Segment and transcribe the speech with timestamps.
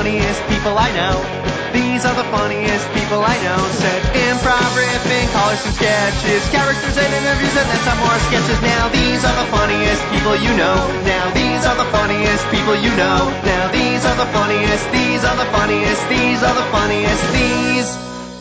[0.00, 1.12] funniest people I know.
[1.76, 3.60] These are the funniest people I know.
[3.84, 8.56] Said improv, riffing, callers and sketches, characters and interviews, and then some more sketches.
[8.64, 10.80] Now these are the funniest people you know.
[11.04, 13.28] Now these are the funniest people you know.
[13.44, 14.88] Now these are the funniest.
[14.88, 16.02] These are the funniest.
[16.08, 17.24] These are the funniest.
[17.36, 17.90] These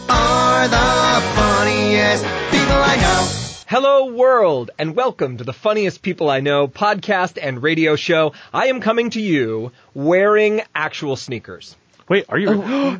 [0.07, 0.89] are the
[1.35, 2.23] funniest
[2.55, 3.38] people I know.
[3.69, 8.33] Hello world and welcome to the funniest people I know podcast and radio show.
[8.51, 11.75] I am coming to you wearing actual sneakers.
[12.09, 12.49] Wait, are you?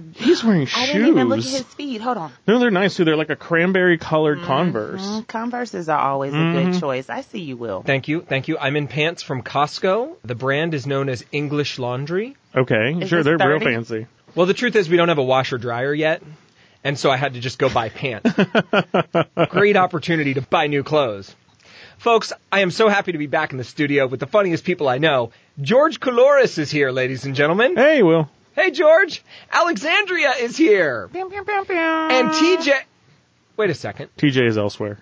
[0.16, 0.78] He's wearing shoes.
[0.78, 2.02] I didn't even look at his feet.
[2.02, 2.32] Hold on.
[2.48, 3.04] No, they're nice too.
[3.04, 5.02] They're like a cranberry colored Converse.
[5.02, 7.10] Mm, Converses are always a good choice.
[7.10, 7.82] I see you, Will.
[7.82, 8.22] Thank you.
[8.22, 8.60] Thank you.
[8.60, 10.18] I'm in pants from Costco.
[10.24, 12.38] The brand is known as English Laundry.
[12.56, 14.06] Okay, Is sure, they're real fancy.
[14.36, 16.22] Well, the truth is we don't have a washer dryer yet.
[16.84, 18.32] And so I had to just go buy pants.
[19.50, 21.36] Great opportunity to buy new clothes.
[21.98, 24.88] Folks, I am so happy to be back in the studio with the funniest people
[24.88, 25.32] I know.
[25.62, 27.76] George Coloris is here, ladies and gentlemen.
[27.76, 28.30] Hey, Will.
[28.54, 29.22] Hey, George.
[29.52, 31.10] Alexandria is here.
[31.12, 31.76] Pew, pew, pew, pew.
[31.76, 32.80] And TJ.
[33.58, 34.10] Wait a second.
[34.18, 35.00] TJ is elsewhere.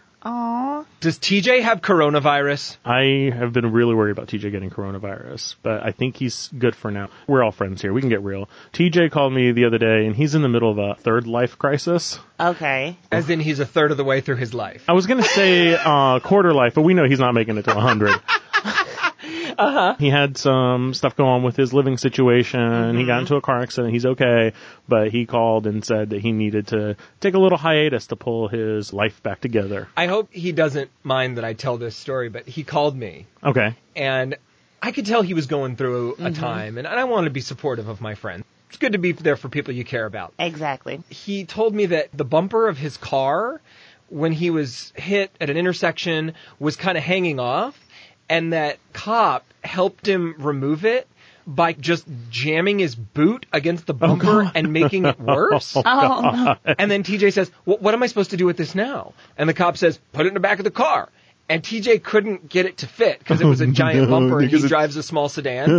[0.77, 0.85] Aw.
[0.99, 2.77] Does TJ have coronavirus?
[2.83, 6.91] I have been really worried about TJ getting coronavirus, but I think he's good for
[6.91, 7.09] now.
[7.27, 7.93] We're all friends here.
[7.93, 8.49] We can get real.
[8.73, 11.57] TJ called me the other day, and he's in the middle of a third life
[11.57, 12.19] crisis.
[12.39, 12.97] Okay.
[13.11, 14.83] As in, he's a third of the way through his life.
[14.87, 17.65] I was going to say uh, quarter life, but we know he's not making it
[17.65, 18.19] to 100.
[19.57, 19.95] Uh-huh.
[19.99, 22.97] He had some stuff going on with his living situation.
[22.97, 23.19] He got mm-hmm.
[23.21, 23.93] into a car accident.
[23.93, 24.53] He's okay,
[24.87, 28.47] but he called and said that he needed to take a little hiatus to pull
[28.47, 29.87] his life back together.
[29.97, 33.75] I hope he doesn't mind that I tell this story, but he called me Okay.
[33.95, 34.35] and
[34.81, 36.33] I could tell he was going through a mm-hmm.
[36.33, 38.43] time, and I want to be supportive of my friend.
[38.69, 40.33] It's good to be there for people you care about.
[40.37, 41.01] Exactly.
[41.09, 43.61] He told me that the bumper of his car,
[44.09, 47.79] when he was hit at an intersection, was kind of hanging off,
[48.29, 51.07] and that cop helped him remove it
[51.45, 55.75] by just jamming his boot against the bumper and making it worse.
[55.77, 56.73] Oh, no.
[56.77, 59.13] And then TJ says, well, what am I supposed to do with this now?
[59.37, 61.09] And the cop says, put it in the back of the car.
[61.49, 64.55] And TJ couldn't get it to fit because it was a giant bumper and he
[64.57, 65.69] because drives a small sedan.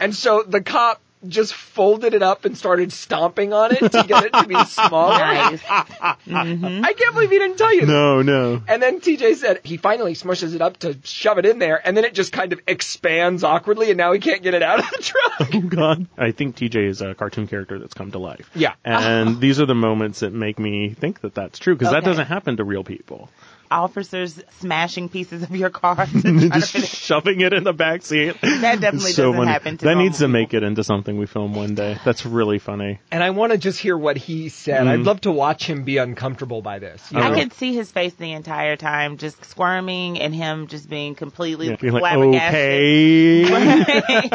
[0.00, 4.24] and so the cop just folded it up and started stomping on it to get
[4.24, 5.18] it to be smaller.
[5.18, 5.62] Nice.
[5.68, 7.86] I can't believe he didn't tell you.
[7.86, 8.62] No, no.
[8.66, 11.96] And then TJ said he finally smushes it up to shove it in there, and
[11.96, 14.90] then it just kind of expands awkwardly, and now he can't get it out of
[14.90, 15.22] the truck.
[15.54, 16.06] Oh God.
[16.16, 18.48] I think TJ is a cartoon character that's come to life.
[18.54, 18.74] Yeah.
[18.84, 22.26] And these are the moments that make me think that that's true because that doesn't
[22.26, 23.28] happen to real people.
[23.72, 28.36] Officers smashing pieces of your car to Just shoving it in the back seat.
[28.40, 29.50] That definitely It's so doesn't funny.
[29.50, 31.96] happen to That needs to normal make it into something we film one day.
[32.04, 33.00] That's really funny.
[33.10, 34.82] And I want to just hear what he said.
[34.84, 34.88] Mm.
[34.88, 37.10] I'd love to watch him be uncomfortable by this.
[37.10, 37.34] you I know?
[37.34, 41.76] could see his face the entire time, just squirming, and him just being completely Yeah,
[41.76, 43.50] being like, flabbergasted.
[43.52, 44.28] okay.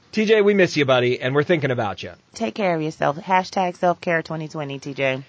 [0.12, 2.12] TJ, we miss you, buddy, and we're thinking about you.
[2.34, 3.16] Take care of yourself.
[3.16, 5.22] Hashtag self care 2020, TJ.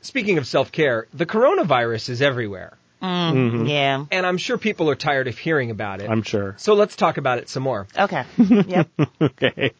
[0.00, 3.66] Speaking of self care, the coronavirus is everywhere, mm, mm-hmm.
[3.66, 4.04] Yeah.
[4.10, 6.08] and I'm sure people are tired of hearing about it.
[6.08, 6.54] I'm sure.
[6.58, 7.86] so let's talk about it some more.
[7.98, 8.24] Okay.
[8.38, 8.88] Yep.
[9.20, 9.72] Okay.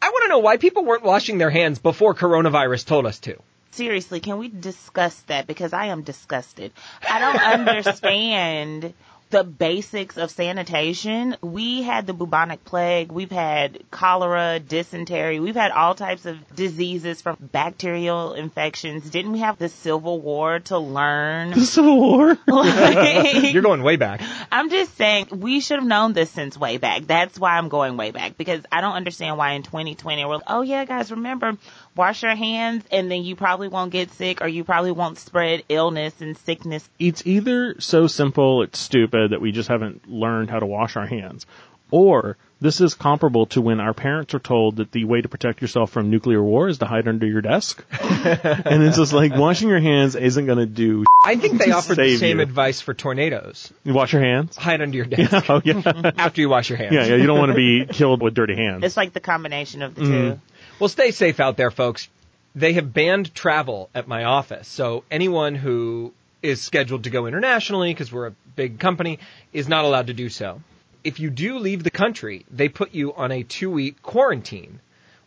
[0.00, 3.36] I want to know why people weren't washing their hands before coronavirus told us to.
[3.72, 5.46] Seriously, can we discuss that?
[5.46, 6.72] Because I am disgusted.
[7.08, 7.36] I don't
[7.68, 8.94] understand
[9.30, 11.36] the basics of sanitation.
[11.42, 13.12] We had the bubonic plague.
[13.12, 15.40] We've had cholera, dysentery.
[15.40, 19.08] We've had all types of diseases from bacterial infections.
[19.10, 21.54] Didn't we have the Civil War to learn?
[21.60, 22.38] Civil War.
[22.46, 24.22] Like- You're going way back.
[24.50, 27.06] I'm just saying we should have known this since way back.
[27.06, 30.44] That's why I'm going way back because I don't understand why in 2020 we're like,
[30.46, 31.56] oh yeah, guys, remember
[31.98, 35.64] wash your hands and then you probably won't get sick or you probably won't spread
[35.68, 36.88] illness and sickness.
[36.98, 41.06] It's either so simple it's stupid that we just haven't learned how to wash our
[41.06, 41.44] hands,
[41.90, 45.60] or this is comparable to when our parents are told that the way to protect
[45.62, 47.84] yourself from nuclear war is to hide under your desk.
[48.00, 51.04] and it's just like washing your hands isn't going to do.
[51.22, 52.42] I think they To offered the same you.
[52.42, 53.72] advice for tornadoes.
[53.84, 54.56] You wash your hands.
[54.56, 55.82] Hide under your desk Oh yeah,
[56.16, 56.92] after you wash your hands.
[56.92, 57.16] yeah, yeah.
[57.16, 58.84] You don't want to be killed with dirty hands.
[58.84, 60.06] It's like the combination of the mm.
[60.06, 60.40] two.
[60.78, 62.08] Well, stay safe out there, folks.
[62.54, 67.92] They have banned travel at my office, so anyone who is scheduled to go internationally,
[67.92, 69.18] because we're a big company,
[69.52, 70.62] is not allowed to do so.
[71.02, 74.78] If you do leave the country, they put you on a two week quarantine.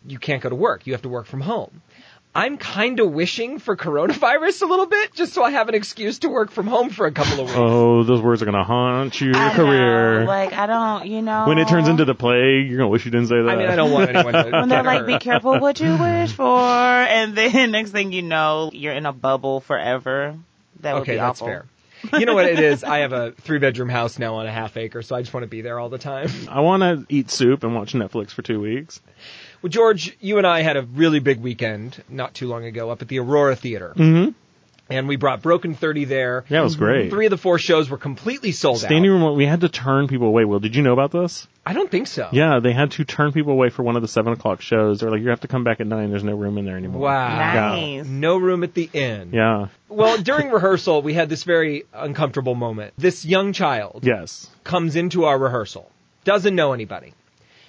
[0.07, 0.87] You can't go to work.
[0.87, 1.81] You have to work from home.
[2.33, 6.19] I'm kind of wishing for coronavirus a little bit, just so I have an excuse
[6.19, 7.53] to work from home for a couple of weeks.
[7.55, 10.21] Oh, those words are going to haunt your I career.
[10.21, 11.45] know, like I don't, you know.
[11.47, 13.49] when it turns into the plague, you're going to wish you didn't say that.
[13.49, 14.49] I mean, I don't want anyone to.
[14.51, 18.69] when they're like, be careful what you wish for, and then next thing you know,
[18.73, 20.37] you're in a bubble forever.
[20.79, 21.47] That would Okay, be that's awful.
[21.47, 21.65] fair.
[22.17, 22.83] You know what it is?
[22.83, 25.43] I have a three bedroom house now on a half acre, so I just want
[25.43, 26.29] to be there all the time.
[26.49, 28.99] I want to eat soup and watch Netflix for two weeks.
[29.61, 33.01] Well, George, you and I had a really big weekend not too long ago up
[33.01, 33.93] at the Aurora Theater.
[33.95, 34.31] Mm-hmm.
[34.89, 36.43] And we brought Broken 30 there.
[36.49, 37.11] Yeah, it was great.
[37.11, 39.25] Three of the four shows were completely sold Standing out.
[39.25, 40.43] room, we had to turn people away.
[40.43, 41.47] Will, did you know about this?
[41.65, 42.27] I don't think so.
[42.33, 44.99] Yeah, they had to turn people away for one of the seven o'clock shows.
[44.99, 46.09] They're like, you have to come back at nine.
[46.09, 47.03] There's no room in there anymore.
[47.03, 47.75] Wow.
[47.75, 48.05] Nice.
[48.05, 49.29] No room at the inn.
[49.31, 49.67] Yeah.
[49.87, 52.93] Well, during rehearsal, we had this very uncomfortable moment.
[52.97, 54.49] This young child Yes.
[54.65, 55.89] comes into our rehearsal,
[56.25, 57.13] doesn't know anybody,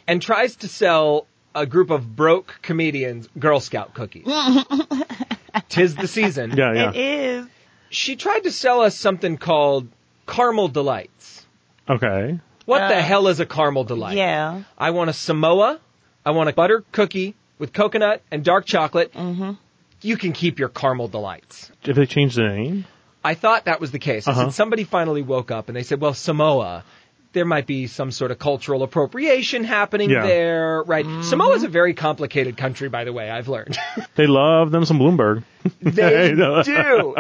[0.09, 4.27] and tries to sell a group of broke comedians Girl Scout cookies.
[5.69, 6.53] Tis the season.
[6.57, 6.91] Yeah, yeah.
[6.91, 7.47] It is.
[7.91, 9.89] She tried to sell us something called
[10.27, 11.45] Caramel Delights.
[11.89, 12.39] Okay.
[12.65, 14.17] What the Uh, hell is a caramel delight?
[14.17, 14.63] Yeah.
[14.79, 15.81] I want a Samoa.
[16.25, 19.13] I want a butter cookie with coconut and dark chocolate.
[19.13, 19.53] Mm-hmm.
[20.01, 21.71] You can keep your caramel delights.
[21.83, 22.85] Did they change the name?
[23.25, 24.27] I thought that was the case.
[24.27, 24.45] I Uh-huh.
[24.45, 26.85] said somebody finally woke up and they said, well, Samoa,
[27.33, 30.27] there might be some sort of cultural appropriation happening Yeah.
[30.27, 31.05] there, right?
[31.05, 31.23] Mm-hmm.
[31.23, 33.79] Samoa's a very complicated country, by the way, I've learned.
[34.15, 35.43] They love them some Bloomberg.
[35.81, 36.35] they
[36.65, 37.15] do.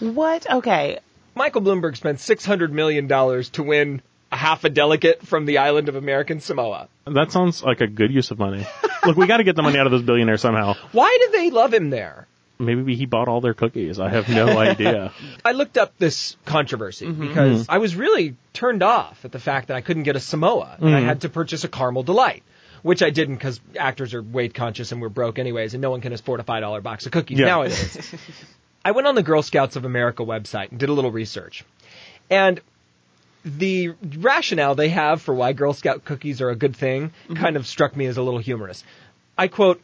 [0.14, 0.50] What?
[0.50, 0.98] Okay.
[1.34, 4.02] Michael Bloomberg spent $600 million to win
[4.32, 6.88] a half a delegate from the island of American Samoa.
[7.06, 8.66] That sounds like a good use of money.
[9.04, 10.74] Look, we got to get the money out of those billionaires somehow.
[10.92, 12.26] Why do they love him there?
[12.60, 13.98] Maybe he bought all their cookies.
[13.98, 15.12] I have no idea.
[15.44, 17.28] I looked up this controversy mm-hmm.
[17.28, 17.72] because mm-hmm.
[17.72, 20.94] I was really turned off at the fact that I couldn't get a Samoa and
[20.94, 21.08] I mm-hmm.
[21.08, 22.42] had to purchase a caramel delight,
[22.82, 26.00] which I didn't because actors are weight conscious and we're broke anyways, and no one
[26.02, 27.46] can afford a five dollar box of cookies Yeah.
[27.46, 28.14] nowadays.
[28.84, 31.64] I went on the Girl Scouts of America website and did a little research,
[32.30, 32.60] and
[33.44, 37.66] the rationale they have for why Girl Scout cookies are a good thing kind of
[37.66, 38.84] struck me as a little humorous.
[39.36, 39.80] I quote,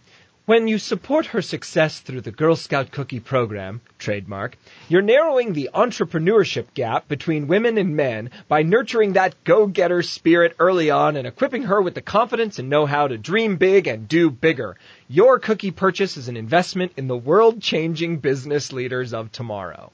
[0.47, 4.57] when you support her success through the Girl Scout cookie program, trademark,
[4.89, 10.89] you're narrowing the entrepreneurship gap between women and men by nurturing that go-getter spirit early
[10.89, 14.77] on and equipping her with the confidence and know-how to dream big and do bigger.
[15.09, 19.91] Your cookie purchase is an investment in the world-changing business leaders of tomorrow.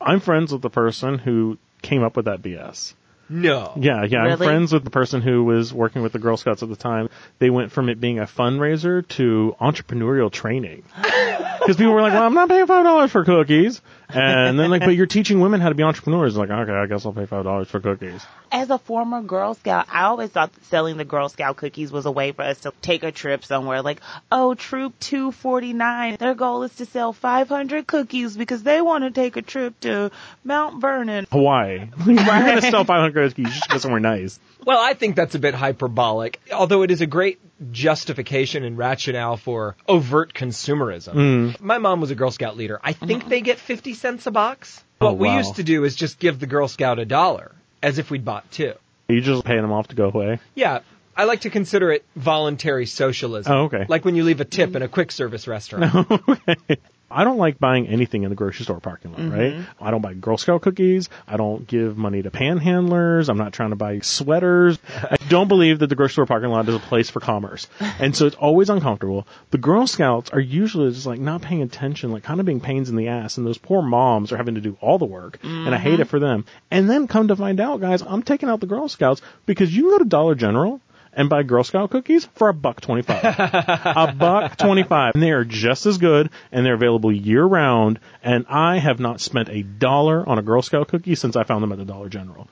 [0.00, 2.94] I'm friends with the person who came up with that BS.
[3.28, 3.72] No.
[3.76, 4.22] Yeah, yeah.
[4.24, 7.08] I'm friends with the person who was working with the Girl Scouts at the time.
[7.38, 10.84] They went from it being a fundraiser to entrepreneurial training.
[11.62, 13.82] Because people were like, well, I'm not paying $5 for cookies.
[14.14, 16.36] And then like, but you're teaching women how to be entrepreneurs.
[16.36, 18.24] Like, okay, I guess I'll pay $5 for cookies.
[18.50, 22.10] As a former Girl Scout, I always thought selling the Girl Scout cookies was a
[22.10, 23.82] way for us to take a trip somewhere.
[23.82, 24.00] Like,
[24.30, 29.36] oh, Troop 249, their goal is to sell 500 cookies because they want to take
[29.36, 30.10] a trip to
[30.44, 31.26] Mount Vernon.
[31.30, 31.88] Hawaii.
[32.06, 33.46] you're going to sell 500 cookies.
[33.46, 34.38] You should go somewhere nice.
[34.64, 39.36] Well, I think that's a bit hyperbolic, although it is a great justification and rationale
[39.36, 41.12] for overt consumerism.
[41.12, 41.64] Hmm.
[41.64, 42.80] My mom was a Girl Scout leader.
[42.82, 44.82] I think they get 50 cents a box.
[45.00, 47.98] Oh, What we used to do is just give the Girl Scout a dollar, as
[47.98, 48.74] if we'd bought two.
[49.08, 50.38] You just paying them off to go away.
[50.54, 50.80] Yeah,
[51.16, 53.52] I like to consider it voluntary socialism.
[53.52, 53.84] Oh, okay.
[53.88, 56.08] Like when you leave a tip in a quick service restaurant.
[57.12, 59.32] I don't like buying anything in the grocery store parking lot, Mm-hmm.
[59.38, 59.66] right?
[59.80, 61.08] I don't buy Girl Scout cookies.
[61.28, 63.28] I don't give money to panhandlers.
[63.28, 64.78] I'm not trying to buy sweaters.
[64.88, 67.66] I don't believe that the grocery store parking lot is a place for commerce.
[67.98, 69.26] And so it's always uncomfortable.
[69.50, 72.88] The Girl Scouts are usually just like not paying attention, like kind of being pains
[72.88, 73.36] in the ass.
[73.38, 75.38] And those poor moms are having to do all the work.
[75.42, 76.44] And I hate it for them.
[76.70, 79.82] And then come to find out, guys, I'm taking out the Girl Scouts because you
[79.82, 80.80] can go to Dollar General
[81.14, 85.44] and buy Girl Scout cookies for a buck twenty-five a buck 25 and they are
[85.44, 90.26] just as good and they're available year round and i have not spent a dollar
[90.28, 92.48] on a girl scout cookie since i found them at the dollar general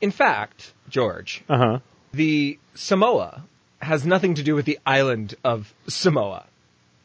[0.00, 1.80] In fact, George, uh-huh
[2.12, 3.42] the Samoa
[3.80, 6.46] has nothing to do with the island of Samoa.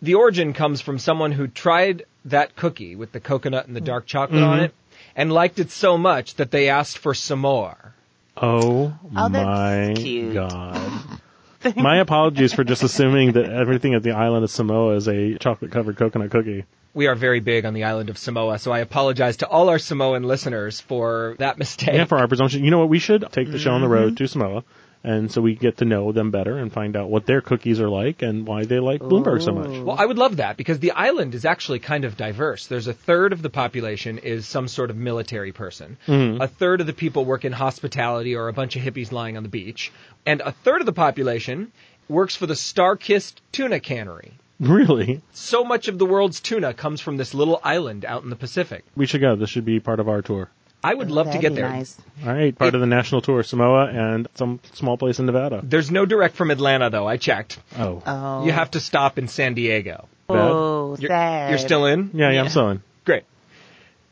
[0.02, 4.06] The origin comes from someone who tried that cookie with the coconut and the dark
[4.06, 4.66] chocolate on Mm-hmm.
[4.66, 4.74] it
[5.16, 7.94] and liked it so much that they asked for some more.
[8.38, 10.34] Oh, Oh, my cute.
[10.34, 10.92] god.
[11.78, 15.72] My apologies for just assuming that everything at the island of samoa is a chocolate
[15.72, 16.66] covered coconut cookie.
[16.94, 19.80] We are very big on the island of Samoa, so I apologize to all our
[19.80, 21.96] Samoan listeners for that mistake.
[21.96, 22.64] yeah for our presumption.
[22.64, 22.90] You know what?
[22.90, 24.64] We should take the show on the road to samoa
[25.04, 27.90] and so we get to know them better and find out what their cookies are
[27.90, 30.92] like and why they like bloomberg so much Well, I would love that because the
[30.92, 32.68] island is actually kind of diverse.
[32.68, 35.98] There's a third of the population is some sort of military person.
[36.08, 36.42] Mm-hmm.
[36.42, 39.44] A third of the people work in hospitality or a bunch of hippies lying on
[39.44, 39.92] the beach.
[40.26, 41.72] And a third of the population
[42.08, 44.34] works for the StarKist Tuna Cannery.
[44.60, 48.36] really So much of the world's tuna comes from this little island out in the
[48.36, 48.86] Pacific.
[48.96, 50.50] we should go this should be part of our tour
[50.84, 51.70] I would love to That'd get be there.
[51.70, 51.98] Nice.
[52.26, 55.62] All right, part It- of the national tour, Samoa and some small place in Nevada.
[55.64, 57.08] There's no direct from Atlanta though.
[57.08, 57.60] I checked.
[57.78, 58.46] Oh, Oh.
[58.46, 60.08] You have to stop in San Diego.
[60.30, 61.50] Oh, You're, sad.
[61.52, 62.10] you're still in?
[62.14, 62.82] yeah, yeah, I'm still in.
[63.06, 63.24] Great.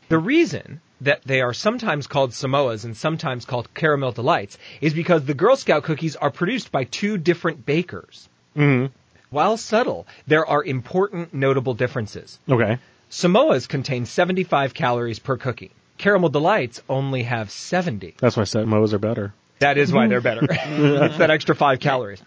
[0.08, 5.24] The reason that they are sometimes called Samoas and sometimes called Caramel Delights is because
[5.24, 8.28] the Girl Scout cookies are produced by two different bakers.
[8.54, 8.86] hmm
[9.30, 12.38] While subtle, there are important notable differences.
[12.48, 12.78] Okay.
[13.10, 15.70] Samoas contain 75 calories per cookie.
[16.02, 18.16] Caramel Delights only have 70.
[18.18, 19.32] That's why Samoas are better.
[19.60, 20.40] That is why they're better.
[20.50, 22.20] it's that extra five calories.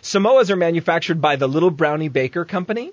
[0.00, 2.92] Samoas are manufactured by the Little Brownie Baker Company,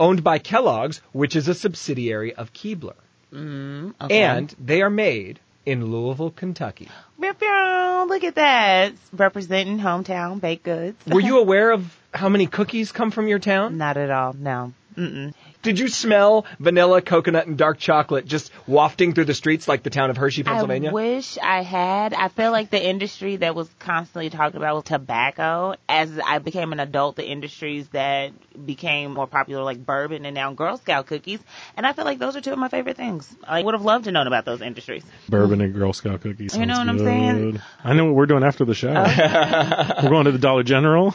[0.00, 2.94] owned by Kellogg's, which is a subsidiary of Keebler.
[3.30, 4.22] Mm, okay.
[4.22, 6.88] And they are made in Louisville, Kentucky.
[7.18, 8.06] Meow, meow.
[8.08, 8.94] Look at that.
[9.12, 10.96] Representing hometown baked goods.
[11.06, 13.76] Were you aware of how many cookies come from your town?
[13.76, 14.32] Not at all.
[14.32, 14.72] No.
[14.96, 15.34] Mm-mm.
[15.64, 19.88] Did you smell vanilla, coconut, and dark chocolate just wafting through the streets like the
[19.88, 20.90] town of Hershey, Pennsylvania?
[20.90, 22.12] I wish I had.
[22.12, 25.76] I feel like the industry that was constantly talked about was tobacco.
[25.88, 28.32] As I became an adult, the industries that
[28.66, 31.40] became more popular, like bourbon and now Girl Scout cookies.
[31.78, 33.34] And I feel like those are two of my favorite things.
[33.42, 35.02] I would have loved to know about those industries.
[35.30, 36.54] Bourbon and Girl Scout cookies.
[36.54, 37.62] You know sounds what I'm saying?
[37.82, 38.92] I know what we're doing after the show.
[40.02, 41.14] we're going to the Dollar General,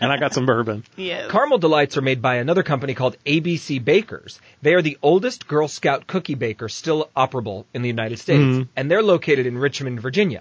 [0.00, 0.84] and I got some bourbon.
[0.98, 1.30] Yes.
[1.30, 4.40] Caramel Delights are made by another company called ABC Bakers.
[4.62, 8.68] They are the oldest Girl Scout cookie baker still operable in the United States, Mhm.
[8.74, 10.40] and they're located in Richmond, Virginia.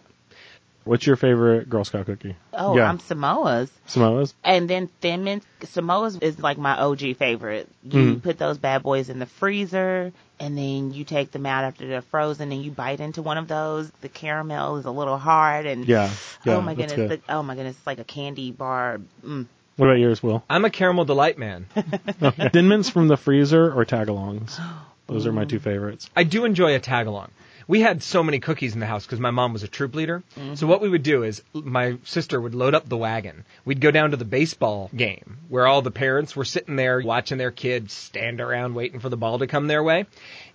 [0.86, 2.38] What's your favorite Girl Scout cookie?
[2.54, 3.70] oh, yeah, I'm Samoa's.
[3.88, 4.34] Samoa's.
[4.42, 7.68] And then Thin Mints, Samoa's is like my OG favorite.
[7.84, 8.24] You Mm.
[8.24, 12.02] put those bad boys in the freezer, and then you take them out after they're
[12.02, 13.92] frozen, and you bite into one of those.
[14.00, 16.10] The caramel is a little hard, and Yeah,
[16.46, 16.56] yeah.
[16.56, 19.02] oh my goodness, the, oh my goodness, it's like a candy bar.
[19.26, 19.46] Mm.
[19.78, 20.44] What about yours, Will?
[20.50, 21.68] I'm a Caramel Delight man.
[22.20, 24.60] Oh, Thin mints from the freezer or tagalongs?
[25.06, 26.10] Those are my two favorites.
[26.16, 27.30] I do enjoy a tagalong.
[27.68, 30.24] We had so many cookies in the house because my mom was a troop leader.
[30.36, 30.56] Mm-hmm.
[30.56, 33.46] So what we would do is my sister would load up the wagon.
[33.66, 37.38] We'd go down to the baseball game where all the parents were sitting there watching
[37.38, 40.06] their kids stand around waiting for the ball to come their way.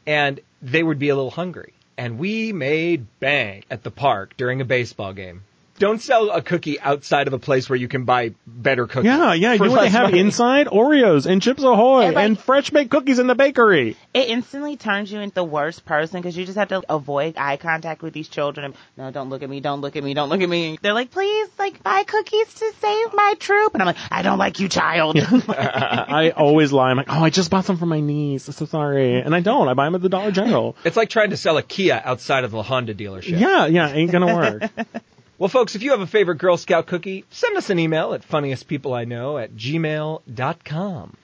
[0.06, 1.74] And they would be a little hungry.
[1.96, 5.44] And we made bang at the park during a baseball game.
[5.78, 9.06] Don't sell a cookie outside of a place where you can buy better cookies.
[9.06, 9.52] Yeah, yeah.
[9.52, 10.20] You for know what they have money.
[10.20, 10.66] inside?
[10.68, 13.96] Oreos and Chips Ahoy Everybody- and fresh baked cookies in the bakery.
[14.14, 17.56] It instantly turns you into the worst person because you just have to avoid eye
[17.56, 18.66] contact with these children.
[18.66, 20.78] And, no, don't look at me, don't look at me, don't look at me.
[20.80, 23.72] They're like, please, like, buy cookies to save my troop.
[23.74, 25.18] And I'm like, I don't like you, child.
[25.48, 26.90] I always lie.
[26.90, 28.46] I'm like, oh, I just bought some for my niece.
[28.46, 29.20] I'm so sorry.
[29.20, 29.68] And I don't.
[29.68, 30.76] I buy them at the Dollar General.
[30.84, 33.38] It's like trying to sell a Kia outside of the Honda dealership.
[33.38, 33.90] Yeah, yeah.
[33.92, 34.62] Ain't gonna work.
[35.38, 38.22] Well, folks, if you have a favorite Girl Scout cookie, send us an email at
[38.28, 41.16] funniestpeopleiknow at gmail.com.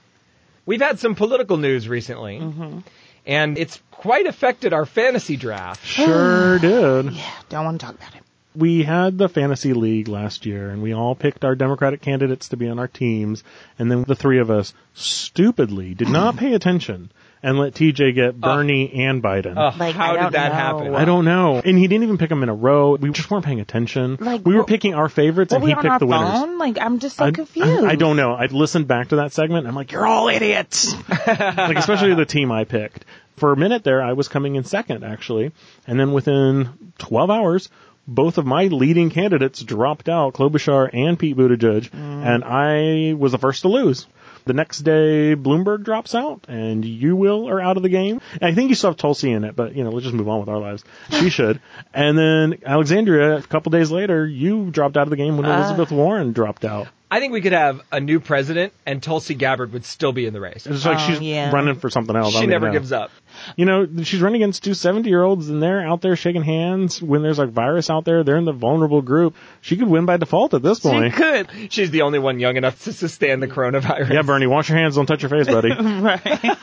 [0.67, 2.81] We've had some political news recently, mm-hmm.
[3.27, 5.85] and it's quite affected our fantasy draft.
[5.87, 7.13] Sure did.
[7.13, 8.23] Yeah, don't want to talk about it.
[8.57, 12.57] we had the fantasy league last year and we all picked our democratic candidates to
[12.57, 13.45] be on our teams
[13.79, 17.11] and then the three of us stupidly did not pay attention
[17.43, 19.55] and let TJ get uh, Bernie and Biden.
[19.57, 20.55] Ugh, Like, how I did don't that know.
[20.55, 20.95] happen?
[20.95, 21.61] I don't know.
[21.65, 22.97] And he didn't even pick them in a row.
[22.97, 24.17] We just weren't paying attention.
[24.21, 26.31] Like, we were what- picking our favorites and he on picked our the winners.
[26.31, 26.59] phone?
[26.59, 27.85] Like, I'm just so I, confused.
[27.85, 28.33] I, I don't know.
[28.33, 29.61] I listened back to that segment.
[29.61, 30.95] And I'm like, you're all idiots.
[31.27, 33.05] like, especially the team I picked.
[33.37, 35.53] For a minute there, I was coming in second, actually.
[35.87, 37.69] And then within 12 hours,
[38.09, 41.95] both of my leading candidates dropped out, Klobuchar and Pete Buttigieg, mm.
[42.27, 44.07] and I was the first to lose.
[44.49, 48.23] The next day, Bloomberg drops out, and you will are out of the game.
[48.33, 50.27] And I think you still have Tulsi in it, but you know, let's just move
[50.27, 50.83] on with our lives.
[51.11, 51.61] She should.
[51.93, 55.55] And then Alexandria, a couple days later, you dropped out of the game when uh,
[55.55, 56.89] Elizabeth Warren dropped out.
[57.11, 60.35] I think we could have a new president, and Tulsi Gabbard would still be in
[60.35, 60.67] the race.
[60.67, 61.51] It's like Oh, she's yeah.
[61.51, 62.35] running for something else.
[62.35, 62.73] She never know.
[62.73, 63.11] gives up.
[63.57, 67.01] You know, she's running against two 70 year olds and they're out there shaking hands
[67.01, 68.25] when there's like virus out there.
[68.25, 69.35] They're in the vulnerable group.
[69.63, 71.15] She could win by default at this She point.
[71.15, 71.49] could.
[71.71, 74.13] She's the only one young enough to sustain the coronavirus.
[74.13, 74.97] Yeah, Bernie, wash your hands.
[74.97, 75.71] Don't touch your face, buddy.
[75.75, 76.59] right.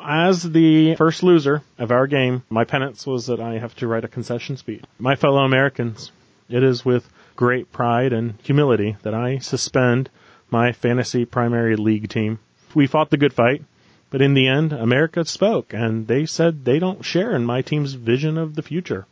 [0.00, 4.04] As the first loser of our game, my penance was that I have to write
[4.04, 4.82] a concession speech.
[4.98, 6.10] My fellow Americans,
[6.48, 10.10] it is with great pride and humility that I suspend
[10.50, 12.38] my fantasy primary league team.
[12.74, 13.62] We fought the good fight,
[14.10, 17.94] but in the end, America spoke and they said they don't share in my team's
[17.94, 19.06] vision of the future.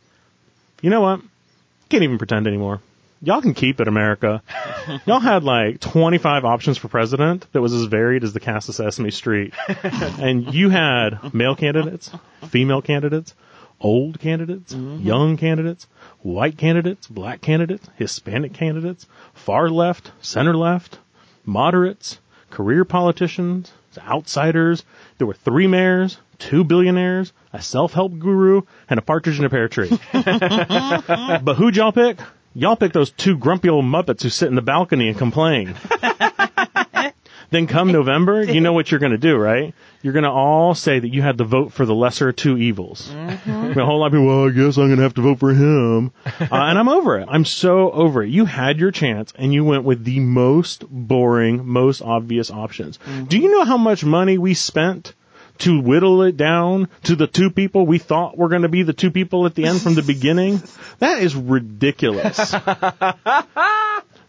[0.81, 1.21] You know what?
[1.89, 2.81] Can't even pretend anymore.
[3.23, 4.41] Y'all can keep it, America.
[5.05, 8.75] Y'all had like 25 options for president that was as varied as the cast of
[8.75, 9.53] Sesame Street.
[9.83, 12.09] and you had male candidates,
[12.49, 13.35] female candidates,
[13.81, 15.05] old candidates, mm-hmm.
[15.05, 15.87] young candidates,
[16.21, 20.99] white candidates, black candidates, Hispanic candidates, far left, center left,
[21.45, 22.19] moderates,
[22.49, 24.83] career politicians, outsiders.
[25.17, 29.67] There were three mayors, two billionaires, a self-help guru, and a partridge in a pear
[29.67, 29.89] tree.
[30.13, 32.19] but who'd y'all pick?
[32.53, 35.75] Y'all pick those two grumpy old Muppets who sit in the balcony and complain.
[37.51, 39.75] Then come November, you know what you're going to do, right?
[40.01, 42.57] You're going to all say that you had to vote for the lesser of two
[42.57, 43.09] evils.
[43.13, 43.79] Mm-hmm.
[43.79, 45.53] A whole lot of people, well, I guess I'm going to have to vote for
[45.53, 46.11] him.
[46.41, 47.27] Uh, and I'm over it.
[47.29, 48.29] I'm so over it.
[48.29, 52.97] You had your chance and you went with the most boring, most obvious options.
[52.97, 53.25] Mm-hmm.
[53.25, 55.13] Do you know how much money we spent
[55.59, 58.93] to whittle it down to the two people we thought were going to be the
[58.93, 60.61] two people at the end from the beginning?
[60.99, 62.53] That is ridiculous.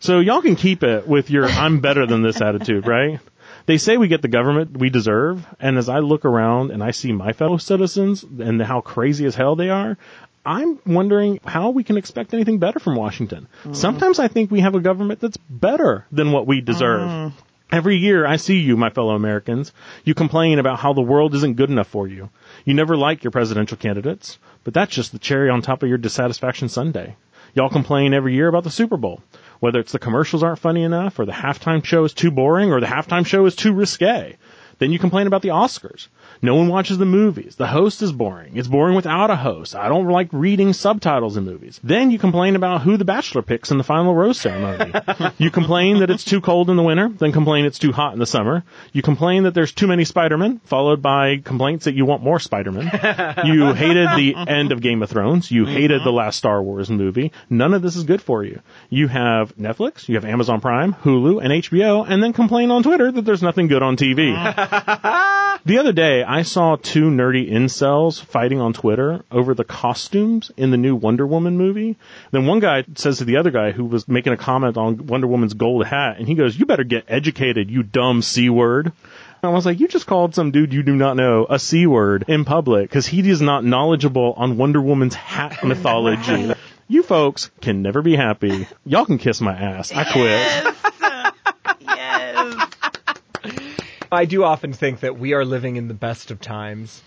[0.03, 3.21] So y'all can keep it with your I'm better than this attitude, right?
[3.67, 6.91] They say we get the government we deserve, and as I look around and I
[6.91, 9.97] see my fellow citizens and how crazy as hell they are,
[10.45, 13.47] I'm wondering how we can expect anything better from Washington.
[13.61, 13.75] Mm-hmm.
[13.75, 17.09] Sometimes I think we have a government that's better than what we deserve.
[17.09, 17.39] Mm-hmm.
[17.71, 19.73] Every year I see you, my fellow Americans.
[20.03, 22.29] You complain about how the world isn't good enough for you.
[22.65, 25.99] You never like your presidential candidates, but that's just the cherry on top of your
[25.99, 27.15] dissatisfaction sundae.
[27.55, 29.23] Y'all complain every year about the Super Bowl.
[29.63, 32.81] Whether it's the commercials aren't funny enough, or the halftime show is too boring, or
[32.81, 34.37] the halftime show is too risque.
[34.81, 36.09] Then you complain about the Oscars.
[36.45, 37.55] No one watches the movies.
[37.55, 38.57] The host is boring.
[38.57, 39.77] It's boring without a host.
[39.77, 41.79] I don't like reading subtitles in movies.
[41.85, 44.93] Then you complain about who the bachelor picks in the final rose ceremony.
[45.39, 48.19] you complain that it's too cold in the winter, then complain it's too hot in
[48.19, 48.65] the summer.
[48.93, 52.91] You complain that there's too many Spider-Men, followed by complaints that you want more Spider-Men.
[53.45, 55.49] you hated the end of Game of Thrones.
[55.49, 57.31] You hated the last Star Wars movie.
[57.51, 58.61] None of this is good for you.
[58.91, 63.13] You have Netflix, you have Amazon Prime, Hulu, and HBO, and then complain on Twitter
[63.13, 64.33] that there's nothing good on TV.
[65.65, 70.73] The other day, I saw two nerdy incels fighting on Twitter over the costumes in
[70.73, 71.97] the new Wonder Woman movie.
[72.33, 75.29] Then one guy says to the other guy who was making a comment on Wonder
[75.29, 78.91] Woman's gold hat, and he goes, you better get educated, you dumb C word.
[79.45, 82.25] I was like, you just called some dude you do not know a C word
[82.27, 86.55] in public because he is not knowledgeable on Wonder Woman's hat mythology.
[86.89, 88.67] You folks can never be happy.
[88.85, 89.93] Y'all can kiss my ass.
[89.93, 90.75] I quit.
[91.81, 92.69] Yes.
[94.13, 97.03] I do often think that we are living in the best of times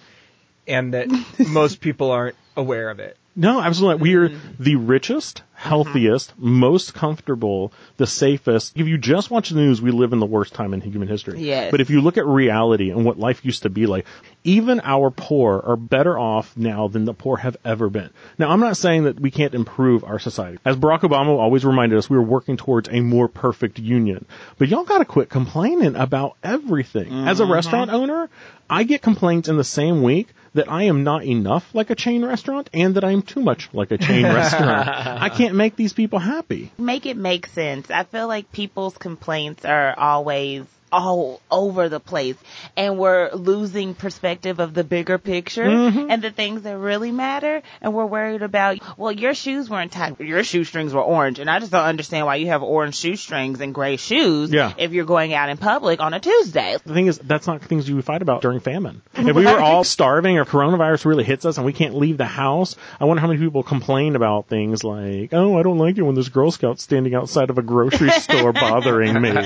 [0.67, 1.07] and that
[1.38, 3.17] most people aren't aware of it.
[3.35, 4.01] No, absolutely.
[4.01, 4.63] We are mm-hmm.
[4.63, 5.69] the richest, Mm-hmm.
[5.69, 8.74] healthiest, most comfortable, the safest.
[8.75, 11.41] If you just watch the news, we live in the worst time in human history.
[11.41, 11.72] Yes.
[11.72, 14.05] But if you look at reality and what life used to be like,
[14.44, 18.09] even our poor are better off now than the poor have ever been.
[18.37, 20.59] Now, I'm not saying that we can't improve our society.
[20.65, 24.25] As Barack Obama always reminded us, we were working towards a more perfect union.
[24.57, 27.27] But y'all gotta quit complaining about everything.
[27.27, 27.53] As a mm-hmm.
[27.53, 28.29] restaurant owner,
[28.70, 32.24] I get complaints in the same week that I am not enough like a chain
[32.25, 34.87] restaurant and that I am too much like a chain restaurant.
[34.87, 36.72] I can't make these people happy.
[36.77, 37.89] Make it make sense.
[37.89, 42.35] I feel like people's complaints are always all over the place
[42.77, 46.11] and we're losing perspective of the bigger picture Mm-hmm.
[46.11, 50.19] and the things that really matter and we're worried about well your shoes weren't tied
[50.19, 53.74] your shoestrings were orange and I just don't understand why you have orange shoestrings and
[53.74, 54.74] gray shoes Yeah.
[54.77, 56.77] if you're going out in public on a Tuesday.
[56.85, 59.01] The thing is, that's not things you would fight about during famine.
[59.15, 62.25] If we were all starving or coronavirus really hits us and we can't leave the
[62.25, 66.03] house, I wonder how many people complain about things like, oh, I don't like it
[66.03, 69.31] when there's Girl Scouts standing outside of a grocery store bothering me.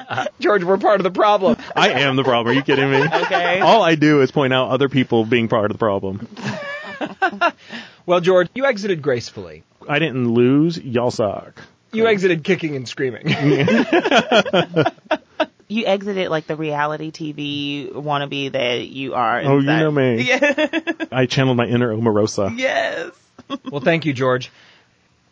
[0.40, 1.56] George, we're part of the problem.
[1.76, 2.48] I am the problem.
[2.48, 3.00] Are you kidding me?
[3.30, 3.60] Okay.
[3.60, 6.26] All I do is point out other people being part of the problem.
[8.06, 9.62] Well, George, you exited gracefully.
[9.88, 10.76] I didn't lose.
[10.76, 11.62] Y'all suck.
[11.92, 13.26] You exited kicking and screaming.
[15.68, 19.40] You exited like the reality TV wannabe that you are.
[19.42, 20.22] Oh, you know me.
[20.22, 20.80] Yeah.
[21.12, 22.58] I channeled my inner Omarosa.
[22.58, 23.12] yes.
[23.70, 24.50] well, thank you, George.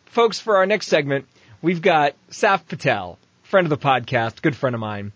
[0.05, 1.25] Folks, for our next segment,
[1.61, 5.11] we've got Saf Patel, friend of the podcast, good friend of mine,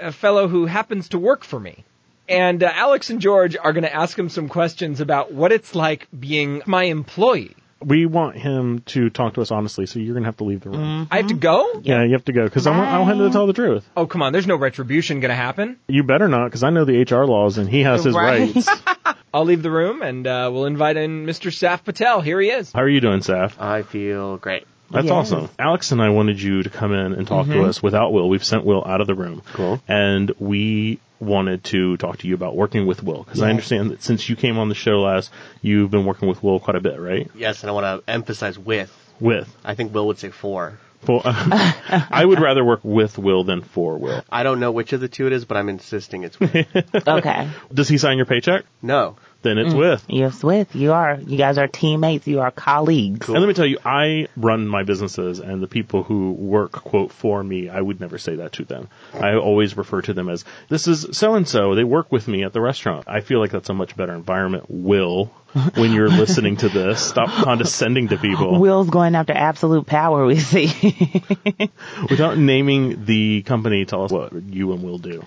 [0.00, 1.84] a fellow who happens to work for me.
[2.28, 5.74] And uh, Alex and George are going to ask him some questions about what it's
[5.74, 7.56] like being my employee.
[7.82, 10.68] We want him to talk to us honestly, so you're gonna have to leave the
[10.68, 11.08] room.
[11.10, 11.80] I have to go?
[11.82, 13.88] Yeah, you have to go because I want, I want him to tell the truth.
[13.96, 15.78] Oh, come on, there's no retribution going to happen.
[15.88, 18.54] You better not, because I know the HR laws and he has his Right.
[18.54, 18.68] rights.
[19.32, 21.50] I'll leave the room and uh, we'll invite in Mr.
[21.50, 22.20] Saf Patel.
[22.20, 22.70] Here he is.
[22.70, 23.58] How are you doing, Saf?
[23.58, 24.66] I feel great.
[24.90, 25.12] That's Yes.
[25.12, 25.48] awesome.
[25.58, 27.68] Alex and I wanted you to come in and talk to mm-hmm.
[27.68, 28.28] us without Will.
[28.28, 29.42] We've sent Will out of the room.
[29.52, 29.80] Cool.
[29.86, 34.02] And we wanted to talk to you about working with Will, because I understand that
[34.02, 35.30] since you came on the show last,
[35.62, 37.30] you've been working with Will quite a bit, right?
[37.34, 38.90] Yes, and I want to emphasize with.
[39.20, 39.54] With.
[39.64, 40.78] I think Will would say for.
[41.02, 44.22] For, I would rather work with Will than for Will.
[44.30, 46.66] I don't know which of the two it is, but I'm insisting it's with.
[47.06, 47.48] Okay.
[47.72, 48.64] Does he sign your paycheck?
[48.82, 49.16] no.
[49.42, 49.78] Then it's mm.
[49.78, 50.04] with.
[50.08, 50.74] You're with.
[50.74, 51.14] You are.
[51.14, 52.26] You guys are teammates.
[52.26, 53.28] You are colleagues.
[53.28, 57.12] And let me tell you, I run my businesses and the people who work, quote,
[57.12, 58.88] for me, I would never say that to them.
[59.14, 61.74] I always refer to them as, this is so and so.
[61.74, 63.04] They work with me at the restaurant.
[63.06, 64.66] I feel like that's a much better environment.
[64.68, 65.26] Will,
[65.74, 70.26] when you're listening to this, stop condescending to people Will's going after absolute power.
[70.26, 70.66] We see.
[72.10, 73.84] without naming the company.
[73.84, 75.24] Tell us what you and Will do.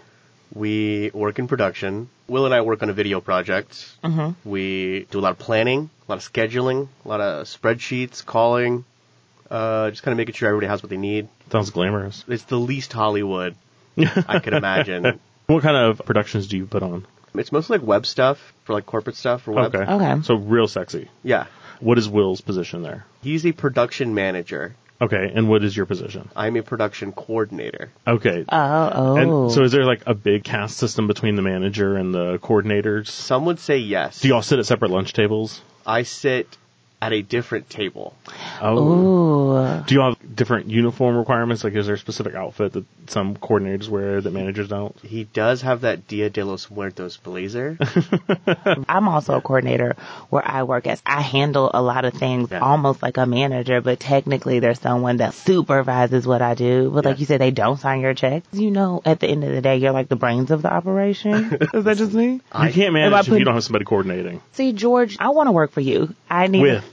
[0.54, 2.10] We work in production.
[2.28, 3.72] Will and I work on a video project.
[4.04, 4.50] Mm-hmm.
[4.50, 8.86] We do a lot of planning, a lot of scheduling, a lot of spreadsheets, calling,
[9.50, 11.28] uh, just kind of making sure everybody has what they need.
[11.52, 12.24] Sounds glamorous.
[12.28, 13.56] It's the least Hollywood
[13.98, 15.20] I could imagine.
[15.48, 17.06] What kind of productions do you put on?
[17.36, 19.76] It's mostly like web stuff for like corporate stuff for web.
[19.76, 19.92] Okay.
[19.92, 20.22] Okay.
[20.24, 21.10] So real sexy.
[21.24, 21.48] Yeah.
[21.80, 23.06] What is Will's position there?
[23.22, 24.76] He's a production manager.
[25.04, 25.32] Okay.
[25.36, 26.30] And what is your position?
[26.36, 27.92] I'm a production coordinator.
[28.08, 28.46] Okay.
[28.48, 29.16] Oh, oh.
[29.18, 33.08] And so is there like a big caste system between the manager and the coordinators?
[33.08, 34.22] Some would say yes.
[34.22, 35.62] Do you all sit at separate lunch tables?
[35.86, 36.58] I sit
[37.04, 38.16] at a different table.
[38.62, 38.78] Oh.
[38.78, 39.84] Ooh.
[39.86, 41.64] Do you all have different uniform requirements?
[41.66, 44.98] Like, is there a specific outfit that some coordinators wear that managers don't?
[45.02, 47.78] He does have that Dia de los Muertos blazer.
[48.88, 49.98] I'm also a coordinator
[50.30, 52.60] where I work as I handle a lot of things Yeah.
[52.60, 56.90] almost like a manager, but technically there's someone that supervises what I do.
[56.90, 58.48] But like you said, they don't sign your checks.
[58.54, 61.58] You know, at the end of the day, you're like the brains of the operation.
[61.74, 62.40] Is that just me?
[62.64, 64.42] You can't manage Am I if you don't have somebody coordinating.
[64.54, 66.16] See, George, I want to work for you.
[66.30, 66.93] I need With.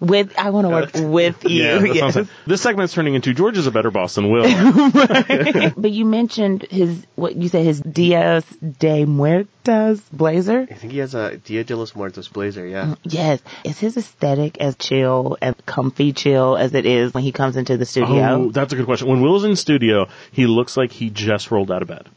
[0.00, 1.62] with I want to work with you.
[1.62, 2.16] Yeah, that yes.
[2.16, 4.44] like, this segment's turning into George is a better boss than Will.
[5.76, 10.66] But you mentioned his what you said his Dias de Muertos blazer.
[10.70, 12.86] I think he has a Dia de los Muertos blazer, yeah.
[12.86, 17.32] Mm, yes, is his aesthetic as chill and comfy chill as it is when he
[17.32, 18.50] comes into the oh, studio?
[18.50, 19.08] that's a good question.
[19.08, 22.08] When Will's in studio, he looks like he just rolled out of bed.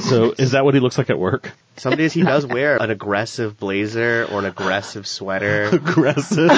[0.00, 1.52] so is that what he looks like at work?
[1.78, 5.64] Some days he does wear an aggressive blazer or an aggressive sweater.
[5.64, 6.50] Aggressive.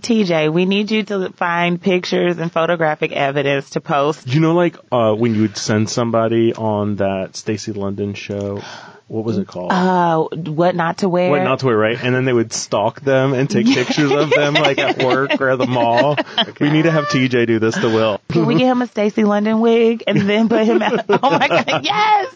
[0.00, 4.26] TJ, we need you to find pictures and photographic evidence to post.
[4.26, 8.62] you know, like uh, when you would send somebody on that Stacy London show.
[9.10, 9.72] What was it called?
[9.72, 11.30] Uh, what not to wear?
[11.30, 11.98] What not to wear, right?
[12.00, 15.48] And then they would stalk them and take pictures of them, like at work or
[15.48, 16.16] at the mall.
[16.60, 18.20] We need to have TJ do this to Will.
[18.28, 21.06] Can we get him a Stacy London wig and then put him out?
[21.22, 22.34] Oh my god, yes!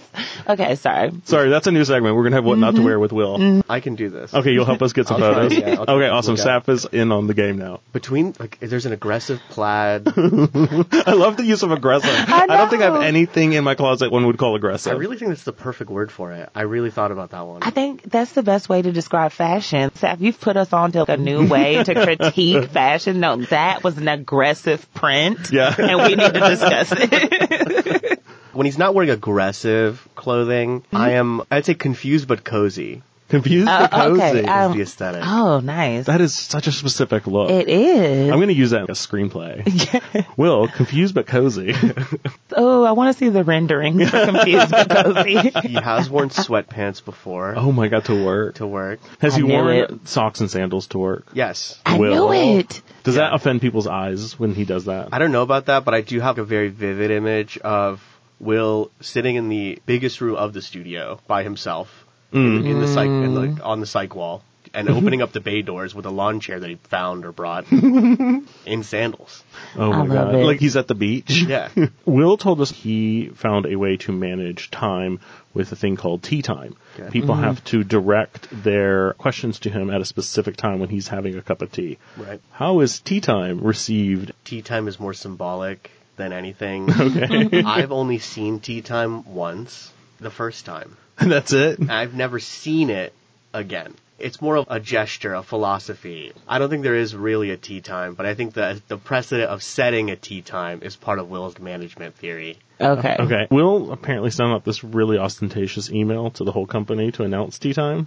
[0.48, 1.12] Okay, sorry.
[1.24, 2.16] Sorry, that's a new segment.
[2.16, 3.62] We're gonna have what not to wear with Will.
[3.68, 4.34] I can do this.
[4.34, 5.58] Okay, you'll help us get some I'll try, photos.
[5.58, 6.34] yeah, okay, awesome.
[6.34, 6.44] look.
[6.44, 7.80] Saf is in on the game now.
[7.92, 10.08] Between, like, there's an aggressive plaid.
[10.08, 12.10] I love the use of aggressive.
[12.10, 14.92] I, don't think I have anything in my closet one would call aggressive.
[14.92, 16.50] I really think that's the perfect word for it.
[16.54, 17.62] I really thought about that one.
[17.62, 19.90] I think that's the best way to describe fashion.
[19.90, 23.20] Saf, you've put us on to a new way to critique fashion.
[23.20, 25.50] No, that was an aggressive print.
[25.52, 25.74] Yeah.
[25.76, 28.22] And we need to discuss it.
[28.52, 30.96] When he's not wearing aggressive clothing, mm-hmm.
[30.96, 33.02] I am, I'd say confused but cozy.
[33.34, 34.20] Confused Uh, but cozy.
[34.22, 35.22] okay, is um, the aesthetic.
[35.26, 36.06] oh, nice.
[36.06, 37.50] that is such a specific look.
[37.50, 38.30] It is.
[38.30, 40.24] I'm going to use that as a screenplay.
[40.36, 41.74] Will, confused but cozy.
[42.56, 45.34] oh, I want to see the rendering for confused but cozy.
[45.64, 48.54] He has worn sweatpants before oh my god, to work.
[48.56, 49.00] to work.
[49.18, 50.08] Has I he knew worn it.
[50.08, 51.26] socks and sandals to work?
[51.32, 51.80] Yes.
[51.84, 52.30] I Will.
[52.30, 52.82] knew it.
[53.02, 55.08] Does that offend people's eyes when he does that?
[55.12, 58.00] I don't know about that, but I do have a very vivid image of
[58.38, 62.03] Will sitting in the biggest room of the studio by himself
[62.34, 63.64] in, in the psych in the, mm.
[63.64, 64.42] on the psych wall
[64.74, 67.70] and opening up the bay doors with a lawn chair that he found or brought
[67.72, 69.44] in sandals.
[69.76, 70.34] Oh I my love god.
[70.34, 70.44] it.
[70.44, 71.42] Like he's at the beach.
[71.54, 71.68] Yeah.
[72.06, 75.20] Will told us he found a way to manage time
[75.52, 76.74] with a thing called tea time.
[76.98, 77.10] Okay.
[77.10, 77.44] People mm-hmm.
[77.44, 81.42] have to direct their questions to him at a specific time when he's having a
[81.42, 81.98] cup of tea.
[82.16, 82.40] Right.
[82.50, 84.32] How is tea time received?
[84.44, 86.88] Tea time is more symbolic than anything.
[87.04, 87.62] Okay.
[87.62, 89.92] I've only seen tea time once,
[90.24, 90.96] the first time.
[91.16, 91.88] That's it.
[91.88, 93.12] I've never seen it
[93.52, 93.94] again.
[94.18, 96.32] It's more of a gesture, a philosophy.
[96.48, 99.50] I don't think there is really a tea time, but I think that the precedent
[99.50, 102.58] of setting a tea time is part of Will's management theory.
[102.80, 103.16] Okay.
[103.18, 103.46] Okay.
[103.50, 107.74] Will apparently sent out this really ostentatious email to the whole company to announce tea
[107.74, 108.06] time.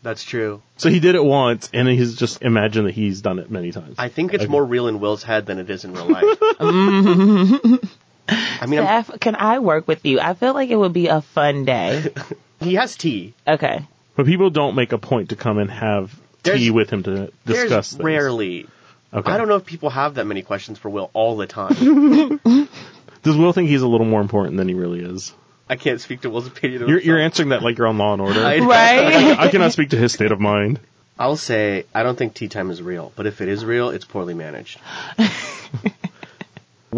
[0.00, 0.62] That's true.
[0.76, 3.96] So he did it once, and he's just imagined that he's done it many times.
[3.98, 4.50] I think it's Okay.
[4.50, 6.38] more real in Will's head than it is in real life.
[8.28, 10.20] I mean, I'm- can I work with you?
[10.20, 12.12] I feel like it would be a fun day.
[12.60, 13.34] he has tea.
[13.46, 13.86] Okay.
[14.16, 17.90] but people don't make a point to come and have tea with him to discuss
[17.92, 18.66] There's rarely.
[19.12, 19.30] Okay.
[19.32, 22.38] I don't know if people have that many questions for Will all the time.
[23.22, 25.32] Does Will think he's a little more important than he really is?
[25.68, 26.88] I can't speak to Will's opinion.
[26.88, 28.40] You're, you're answering that like you're on Law and Order.
[28.44, 29.38] I- Right?
[29.38, 30.80] I cannot speak to his state of mind.
[31.18, 34.04] I'll say I don't think tea time is real, but if it is real, it's
[34.04, 34.78] poorly managed.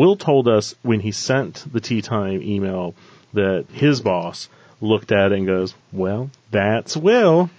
[0.01, 2.95] Will told us when he sent the tea time email
[3.35, 4.49] that his boss
[4.81, 7.51] looked at it and goes, "Well, that's Will."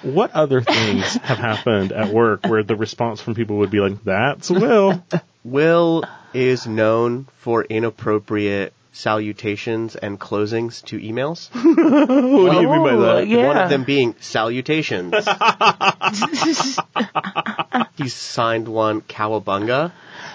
[0.00, 4.02] What other things have happened at work where the response from people would be like,
[4.04, 5.04] "That's Will"?
[5.44, 11.50] Will is known for inappropriate salutations and closings to emails.
[11.54, 13.28] what do you mean by Oh, that?
[13.28, 13.46] yeah.
[13.48, 15.12] One of them being salutations.
[17.98, 19.92] he signed one Cowabunga.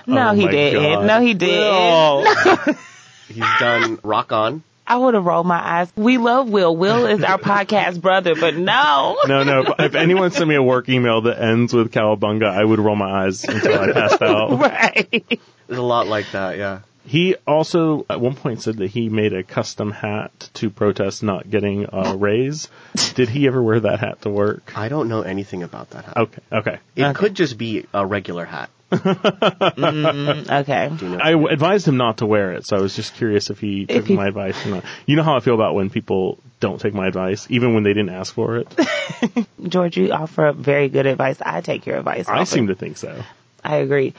[0.07, 0.81] No, Oh he didn't.
[0.81, 1.05] God.
[1.05, 1.59] No, he didn't.
[1.59, 2.75] Will.
[3.27, 4.63] He's done Rock On.
[4.89, 5.91] I would have rolled my eyes.
[5.97, 6.73] We love Will.
[6.75, 9.17] Will is our podcast brother, but no.
[9.27, 9.75] No, no.
[9.77, 13.25] If anyone sent me a work email that ends with cowabunga, I would roll my
[13.25, 14.51] eyes until I passed out.
[14.59, 15.39] right.
[15.67, 16.79] There's a lot like that, yeah.
[17.05, 21.49] He also at one point said that he made a custom hat to protest not
[21.49, 22.69] getting a raise.
[23.15, 24.73] Did he ever wear that hat to work?
[24.75, 26.17] I don't know anything about that hat.
[26.17, 26.79] Okay, okay.
[26.95, 28.69] It could just be a regular hat.
[28.91, 30.51] Mm-hmm.
[30.51, 30.89] Okay.
[30.97, 31.19] Do you know?
[31.21, 33.85] I w- advised him not to wear it, so I was just curious if he
[33.85, 34.85] took he- my advice or not.
[35.05, 37.93] You know how I feel about when people don't take my advice, even when they
[37.93, 39.47] didn't ask for it.
[39.67, 41.37] George, you offer up very good advice.
[41.41, 42.27] I take your advice.
[42.27, 42.45] I offer.
[42.45, 43.21] seem to think so.
[43.63, 44.13] I agree.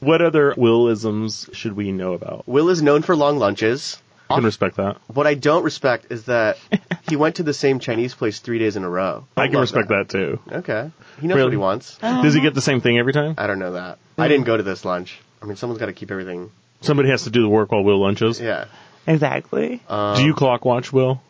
[0.00, 2.46] What other Willisms should we know about?
[2.46, 4.00] Will is known for long lunches.
[4.34, 4.96] I can respect that.
[5.08, 6.58] What I don't respect is that
[7.08, 9.24] he went to the same Chinese place three days in a row.
[9.36, 10.40] I can love respect that, too.
[10.50, 10.90] Okay.
[11.20, 11.46] He knows Really?
[11.48, 11.96] what he wants.
[11.98, 13.34] Does he get the same thing every time?
[13.38, 13.98] I don't know that.
[14.18, 15.18] I didn't go to this lunch.
[15.42, 16.50] I mean, someone's got to keep everything.
[16.80, 18.40] Somebody has to do the work while Will lunches.
[18.40, 18.66] Yeah.
[19.06, 19.80] Exactly.
[19.88, 21.20] Um, Do you clock watch, Will?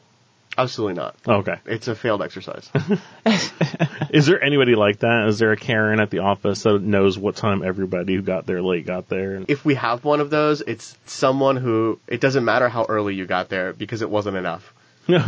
[0.57, 1.17] Absolutely not.
[1.27, 1.57] Oh, okay.
[1.67, 2.71] It's a failed exercise.
[4.11, 5.27] Is there anybody like that?
[5.29, 8.63] Is there a Karen at the office that knows what time everybody who got there
[8.63, 9.43] late got there?
[9.49, 13.27] if we have one of those, it's someone who it doesn't matter how early you
[13.27, 14.73] got there because it wasn't enough.
[15.09, 15.27] Will's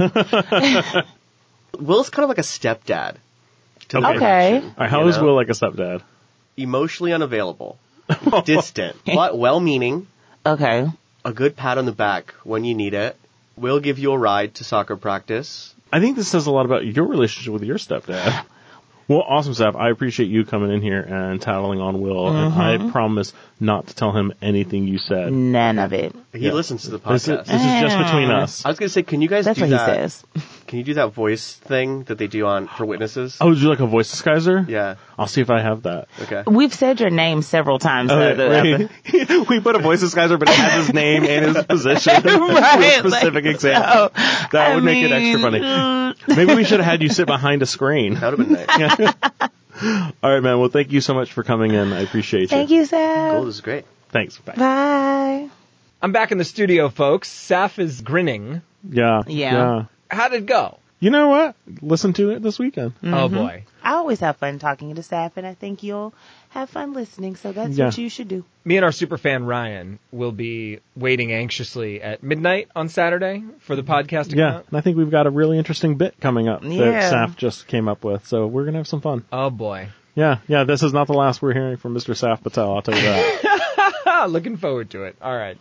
[2.11, 3.17] kind of like a stepdad.
[3.89, 4.07] To Okay.
[4.09, 4.19] Okay.
[4.19, 5.25] connection, All right, how you is know?
[5.25, 6.03] Will like a stepdad?
[6.57, 7.79] Emotionally unavailable,
[8.45, 10.07] distant, but well-meaning.
[10.45, 10.87] Okay.
[11.25, 13.17] A good pat on the back when you need it.
[13.57, 15.75] Will give you a ride to soccer practice.
[15.91, 18.45] I think this says a lot about your relationship with your stepdad.
[19.09, 19.77] Well, awesome stuff.
[19.77, 22.91] I appreciate you coming in here and tattling on Will, and I mm-hmm.
[22.91, 25.33] promise not to tell him anything you said.
[25.33, 26.15] None of it.
[26.33, 26.53] He Yeah.
[26.53, 27.47] listens to the This is, podcast.
[27.47, 28.65] this is just between us.
[28.65, 30.11] I was gonna say, can you guys That's do what he that?
[30.11, 30.25] says.
[30.67, 33.39] Can you do that voice thing that they do on for witnesses?
[33.41, 34.69] Oh, would you like a voice disguiser?
[34.69, 34.97] Yeah.
[35.17, 36.09] I'll see if I have that.
[36.23, 36.43] Okay.
[36.45, 38.11] We've said your name several times.
[38.11, 42.15] the- we, we put a voice disguiser, but it has his name and his position.
[42.25, 43.93] Right, specific like, example.
[43.93, 45.61] so, that I would make it extra mean, funny.
[46.29, 48.15] Maybe we should have had you sit behind a screen.
[48.15, 49.51] That would have been nice.
[50.23, 50.59] All right, man.
[50.59, 51.93] Well, thank you so much for coming in.
[51.93, 52.49] I appreciate you.
[52.49, 53.33] Thank you, Seth.
[53.33, 53.45] Cool.
[53.45, 53.85] This is great.
[54.09, 54.39] Thanks.
[54.39, 54.55] Bye.
[54.55, 55.49] Bye.
[56.01, 57.31] I'm back in the studio, folks.
[57.31, 58.63] Saf is grinning.
[58.89, 59.23] Yeah.
[59.27, 59.85] Yeah.
[60.11, 60.79] How did it go?
[60.99, 61.57] You know what?
[61.83, 62.95] Listen to it this weekend.
[63.03, 63.35] Oh mm-hmm.
[63.35, 63.65] boy.
[63.83, 66.15] I always have fun talking to staff, and I think you'll
[66.49, 67.37] have fun listening.
[67.37, 67.87] So that's Yeah.
[67.87, 68.45] what you should do.
[68.65, 73.77] Me and our super fan Ryan will be waiting anxiously at midnight on Saturday for
[73.77, 74.47] the podcast to Yeah.
[74.49, 74.67] come out.
[74.69, 76.91] And I think we've got a really interesting bit coming up Yeah.
[77.11, 78.27] that Saf just came up with.
[78.27, 79.25] So we're going to have some fun.
[79.31, 79.89] Oh boy.
[80.15, 80.39] Yeah.
[80.49, 80.65] Yeah.
[80.65, 82.15] This is not the last we're hearing from Mr.
[82.15, 82.75] Saf Patel.
[82.75, 84.27] I'll tell you that.
[84.31, 85.17] Looking forward to it.
[85.21, 85.59] All right.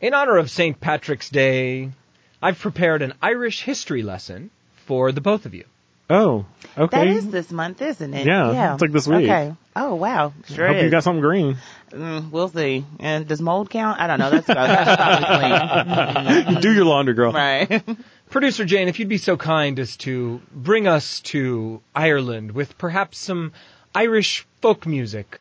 [0.00, 0.78] In honor of St.
[0.80, 1.92] Patrick's Day,
[2.42, 4.50] I've prepared an Irish history lesson
[4.86, 5.64] for the both of you.
[6.10, 6.44] oh.
[6.76, 6.96] Okay.
[6.98, 8.26] That is this month, isn't it?
[8.26, 9.24] Yeah, it's like this week.
[9.24, 9.54] Okay.
[9.76, 10.84] Oh wow, sure Hope is.
[10.84, 11.58] you got something green.
[11.90, 12.84] Mm, we'll see.
[12.98, 14.00] And does mold count?
[14.00, 14.30] I don't know.
[14.30, 16.60] That's, that's probably clean.
[16.62, 17.32] Do your laundry, girl.
[17.32, 17.82] right.
[18.30, 23.18] Producer Jane, if you'd be so kind as to bring us to Ireland with perhaps
[23.18, 23.52] some
[23.94, 25.38] Irish folk music.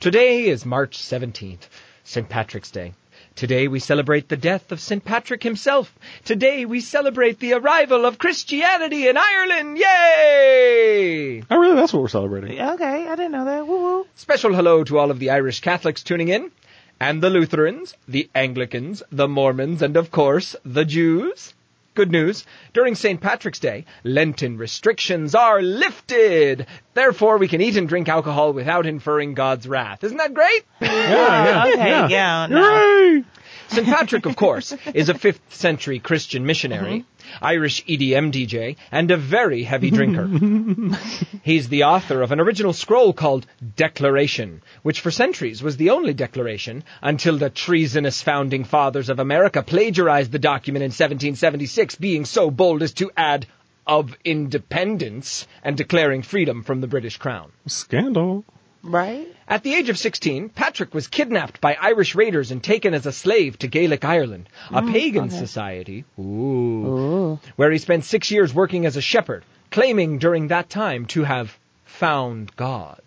[0.00, 1.68] Today is March 17th,
[2.04, 2.26] St.
[2.26, 2.94] Patrick's Day.
[3.36, 5.04] Today we celebrate the death of St.
[5.04, 5.94] Patrick himself.
[6.24, 9.76] Today we celebrate the arrival of Christianity in Ireland.
[9.76, 11.42] Yay!
[11.50, 11.74] Oh, really?
[11.74, 12.58] That's what we're celebrating.
[12.58, 13.66] Okay, I didn't know that.
[13.66, 14.06] Woo woo.
[14.14, 16.50] Special hello to all of the Irish Catholics tuning in,
[16.98, 21.52] and the Lutherans, the Anglicans, the Mormons, and of course, the Jews.
[21.94, 22.44] Good news.
[22.72, 23.20] During St.
[23.20, 26.66] Patrick's Day, Lenten restrictions are lifted.
[26.94, 30.04] Therefore, we can eat and drink alcohol without inferring God's wrath.
[30.04, 30.64] Isn't that great?
[30.80, 31.72] Yeah, yeah.
[31.72, 32.08] Okay, yeah.
[32.08, 33.24] yeah, no.
[33.68, 33.86] St.
[33.86, 37.09] Patrick, of course, is a 5th century Christian missionary, mm-hmm.
[37.42, 40.28] Irish EDM DJ, and a very heavy drinker.
[41.42, 46.12] He's the author of an original scroll called Declaration, which for centuries was the only
[46.12, 52.50] declaration until the treasonous founding fathers of America plagiarized the document in 1776, being so
[52.50, 53.46] bold as to add
[53.86, 57.50] of independence and declaring freedom from the British crown.
[57.66, 58.44] Scandal.
[58.82, 59.26] Right?
[59.46, 63.12] At the age of 16, Patrick was kidnapped by Irish raiders and taken as a
[63.12, 68.96] slave to Gaelic Ireland, a pagan society, ooh, where he spent six years working as
[68.96, 73.00] a shepherd, claiming during that time to have found God.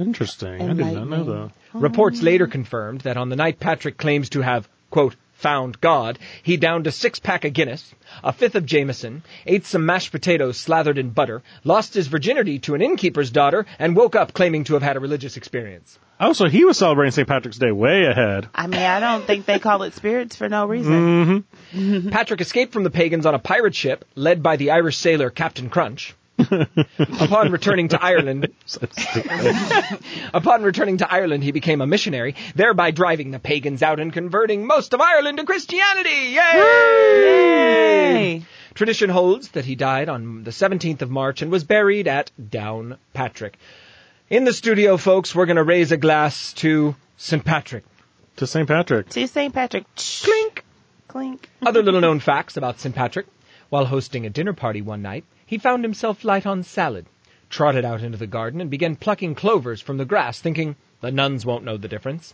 [0.00, 0.62] Interesting.
[0.62, 1.50] I did not know that.
[1.74, 6.56] Reports later confirmed that on the night Patrick claims to have, quote, found God, he
[6.56, 10.96] downed a six pack of Guinness, a fifth of Jameson, ate some mashed potatoes slathered
[10.96, 14.82] in butter, lost his virginity to an innkeeper's daughter, and woke up claiming to have
[14.82, 15.98] had a religious experience.
[16.20, 17.26] Oh, so he was celebrating St.
[17.26, 18.48] Patrick's Day way ahead.
[18.54, 21.44] I mean, I don't think they call it spirits for no reason.
[21.74, 22.10] Mm-hmm.
[22.10, 25.68] Patrick escaped from the pagans on a pirate ship led by the Irish sailor Captain
[25.68, 26.14] Crunch.
[26.38, 28.48] Upon returning to Ireland,
[30.34, 34.66] upon returning to Ireland, he became a missionary, thereby driving the pagans out and converting
[34.66, 36.34] most of Ireland to Christianity.
[36.34, 36.58] Yay!
[38.38, 38.42] Yay!
[38.74, 42.96] Tradition holds that he died on the 17th of March and was buried at Down
[43.12, 43.58] Patrick.
[44.30, 47.44] In the studio, folks, we're going to raise a glass to St.
[47.44, 47.84] Patrick.
[48.36, 48.66] To St.
[48.66, 49.10] Patrick.
[49.10, 49.52] To St.
[49.52, 49.84] Patrick.
[49.94, 50.64] Clink!
[51.06, 51.50] Clink.
[51.60, 52.94] Other little known facts about St.
[52.94, 53.26] Patrick.
[53.68, 57.04] While hosting a dinner party one night, he found himself light on salad,
[57.50, 61.44] trotted out into the garden and began plucking clovers from the grass, thinking, the nuns
[61.44, 62.32] won't know the difference.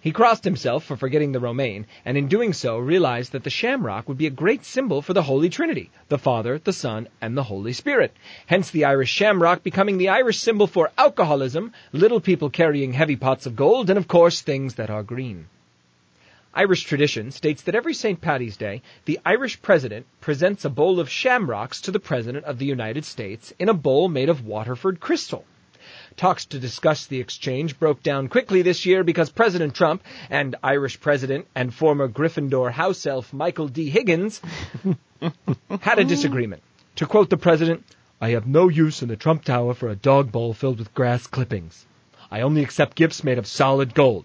[0.00, 4.08] He crossed himself for forgetting the romaine, and in doing so realized that the shamrock
[4.08, 7.42] would be a great symbol for the Holy Trinity, the Father, the Son, and the
[7.42, 8.16] Holy Spirit.
[8.46, 13.44] Hence the Irish shamrock becoming the Irish symbol for alcoholism, little people carrying heavy pots
[13.44, 15.48] of gold, and of course things that are green.
[16.58, 18.20] Irish tradition states that every St.
[18.20, 22.66] Paddy's Day, the Irish president presents a bowl of shamrocks to the President of the
[22.66, 25.44] United States in a bowl made of Waterford crystal.
[26.16, 30.98] Talks to discuss the exchange broke down quickly this year because President Trump and Irish
[30.98, 33.88] President and former Gryffindor house elf Michael D.
[33.88, 34.42] Higgins
[35.80, 36.64] had a disagreement.
[36.96, 37.84] To quote the president,
[38.20, 41.28] I have no use in the Trump Tower for a dog bowl filled with grass
[41.28, 41.86] clippings.
[42.32, 44.24] I only accept gifts made of solid gold.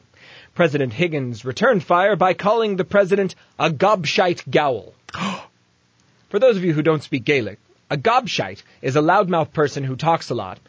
[0.56, 4.94] President Higgins returned fire by calling the president a gobshite gowl.
[6.30, 9.96] For those of you who don't speak Gaelic, a gobshite is a loudmouth person who
[9.96, 10.60] talks a lot,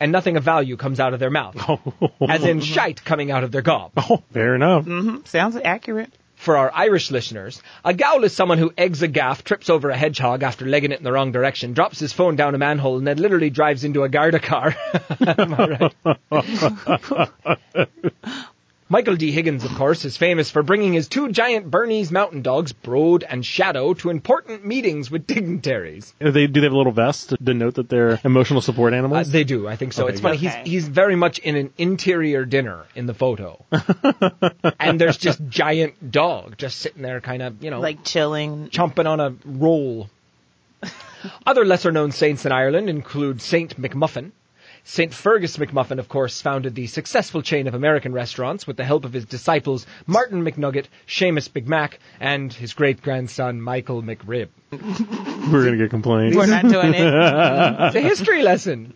[0.00, 1.56] and nothing of value comes out of their mouth,
[2.28, 3.92] as in shite coming out of their gob.
[3.96, 4.84] Oh, fair enough.
[4.84, 5.26] Mhm.
[5.28, 6.12] Sounds accurate.
[6.36, 9.96] For our Irish listeners, a gowl is someone who eggs a gaff, trips over a
[9.96, 13.06] hedgehog after legging it in the wrong direction, drops his phone down a manhole, and
[13.06, 14.74] then literally drives into a Garda car.
[15.26, 15.92] Am I
[16.32, 16.58] right?
[18.94, 19.32] Michael D.
[19.32, 23.44] Higgins, of course, is famous for bringing his two giant Bernese mountain dogs, Broad and
[23.44, 26.14] Shadow, to important meetings with dignitaries.
[26.20, 28.98] Uh, They do they have a little vest to denote that they're emotional support Uh,
[28.98, 29.32] animals?
[29.32, 30.04] they do, I think so.
[30.04, 30.36] Okay, it's funny.
[30.38, 30.48] good.
[30.64, 33.64] He's he's very much in an interior dinner in the photo,
[34.78, 38.68] and there's just giant dog just sitting there, kind of you know, Like chilling.
[38.68, 40.08] chomping on a roll.
[41.46, 44.30] Other lesser known saints in Ireland include Saint McMuffin.
[44.86, 45.14] St.
[45.14, 49.14] Fergus McMuffin, of course, founded the successful chain of American restaurants with the help of
[49.14, 54.48] his disciples Martin McNugget, Seamus McMack, and his great grandson Michael McRib.
[54.70, 56.36] We're gonna get complaints.
[56.36, 57.14] We're not doing it.
[57.84, 58.92] It's a history lesson.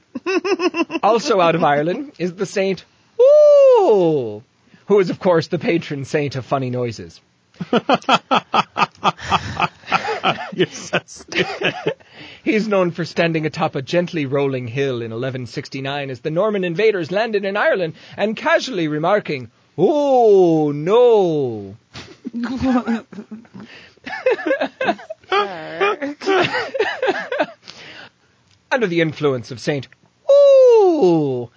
[1.03, 2.85] also out of Ireland is the Saint
[3.21, 4.43] Ooh,
[4.87, 7.21] who is, of course, the patron saint of funny noises.
[10.53, 11.75] You're so stupid.
[12.45, 17.11] He's known for standing atop a gently rolling hill in 1169 as the Norman invaders
[17.11, 21.77] landed in Ireland and casually remarking, Oh, no.
[28.71, 29.89] Under the influence of Saint
[30.31, 31.51] Ooh,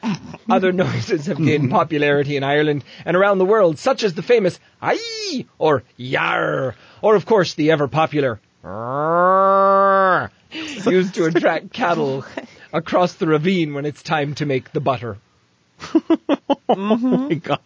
[0.50, 4.60] other noises have gained popularity in Ireland and around the world, such as the famous
[4.82, 10.30] Aye or Yar, or of course the ever popular Rrrr,
[10.86, 12.26] used to attract cattle
[12.74, 15.18] across the ravine when it's time to make the butter.
[16.70, 17.60] Oh my god.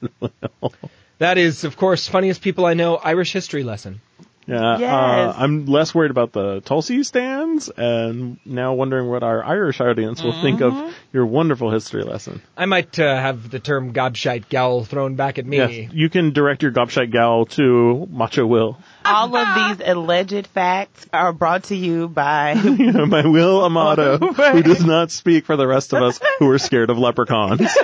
[1.18, 4.02] That is, of course, funniest people I know Irish history lesson.
[4.48, 4.94] Yeah, Yes.
[4.94, 10.22] uh, I'm less worried about the Tulsi stands, and now wondering what our Irish audience
[10.24, 10.86] will think Mm-hmm.
[10.88, 12.42] of your wonderful history lesson.
[12.56, 15.58] I might uh, have the term gobshite gowl thrown back at me.
[15.58, 18.78] Yes, you can direct your gobshite gowl to Macho Will.
[19.04, 22.54] All of these alleged facts are brought to you by
[23.08, 24.18] My Will Amato,
[24.52, 27.62] who does not speak for the rest of us who are scared of leprechauns.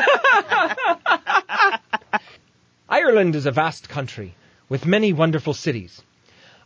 [2.89, 4.35] Ireland is a vast country
[4.69, 6.01] with many wonderful cities.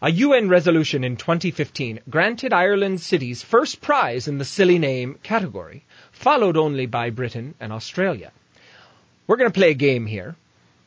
[0.06, 5.84] A UN resolution in 2015 granted Ireland's cities first prize in the silly name category,
[6.12, 8.32] followed only by Britain and Australia.
[9.26, 10.36] We're going to play a game here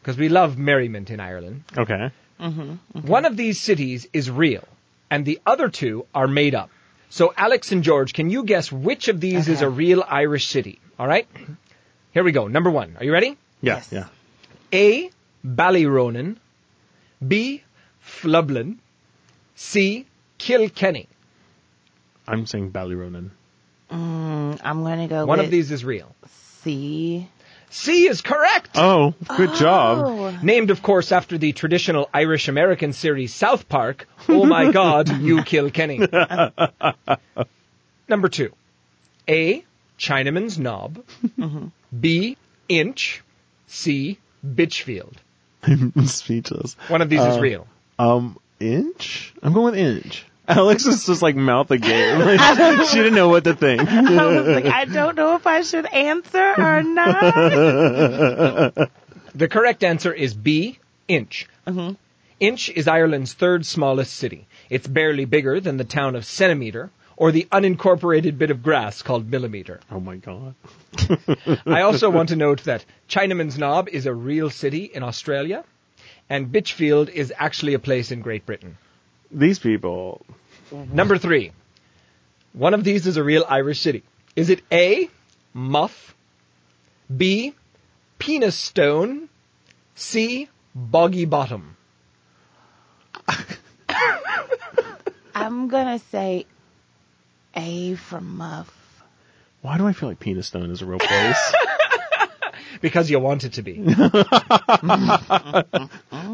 [0.01, 1.65] because we love merriment in Ireland.
[1.77, 2.13] Okay.
[2.39, 2.79] Mhm.
[3.17, 4.69] One of these cities is real,
[5.11, 6.71] and the other two are made up.
[7.11, 10.79] So, Alex and George, can you guess which of these is a real Irish city?
[10.97, 11.27] All right?
[12.13, 12.47] Here we go.
[12.47, 12.97] Number one.
[13.01, 13.37] Are you ready?
[13.63, 13.89] Yeah, Yes.
[13.91, 14.07] yeah.
[14.73, 15.11] A.
[15.45, 16.37] Ballyronan.
[17.27, 17.65] B.
[18.01, 18.77] Flublin.
[19.63, 20.07] C.
[20.39, 21.09] Kilkenny.
[22.29, 23.31] I'm saying Ballyronan.
[23.91, 26.15] Mm, I'm going to go One with of these is real.
[26.63, 27.29] C.
[27.71, 28.71] C is correct.
[28.77, 30.05] Oh, good job.
[30.07, 30.39] Oh.
[30.45, 34.07] Named, of course, after the traditional Irish American series South Park.
[34.29, 35.99] Oh my God, you kill Kenny.
[38.09, 38.53] Number two.
[39.29, 39.65] A.
[39.99, 41.03] Chinaman's Knob.
[41.99, 42.37] B.
[42.69, 43.23] Inch.
[43.67, 44.19] C.
[44.47, 45.15] Bitchfield.
[45.65, 46.75] I'm speechless.
[46.87, 47.67] One of these is Uh, real.
[47.99, 49.33] Um, inch?
[49.43, 50.25] I'm going with inch.
[50.49, 52.19] Alex is just like mouth agape.
[52.19, 53.87] Like, she didn't know what to think.
[53.87, 57.35] I was like, I don't know if I should answer or not.
[59.35, 60.79] The correct answer is B.
[61.07, 61.47] Inch.
[61.67, 61.95] Mm-hmm.
[62.41, 64.47] Inch is Ireland's third smallest city.
[64.71, 69.31] It's barely bigger than the town of Centimetre or the unincorporated bit of grass called
[69.31, 69.81] Millimetre.
[69.91, 70.55] Oh my god.
[71.67, 75.65] I also want to note that Chinaman's Knob is a real city in Australia,
[76.31, 78.77] and Bitchfield is actually a place in Great Britain.
[79.31, 80.25] These people.
[80.71, 81.53] Number three.
[82.53, 84.03] One of these is a real Irish city.
[84.35, 85.09] Is it A.
[85.55, 86.15] Muff,
[87.15, 87.55] B.
[88.19, 89.29] Penis Stone,
[89.95, 90.49] C.
[90.75, 91.77] Boggy Bottom?
[95.35, 96.47] I'm going to say
[97.55, 98.73] A for Muff.
[99.63, 101.55] Why do I feel like Penis Stone is a real place?
[102.81, 103.77] Because you want it to be.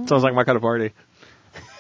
[0.07, 0.93] Sounds like my kind of party.